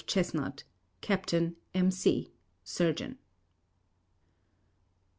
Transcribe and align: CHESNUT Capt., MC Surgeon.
CHESNUT 0.07 0.63
Capt., 1.01 1.31
MC 1.75 2.33
Surgeon. 2.63 3.19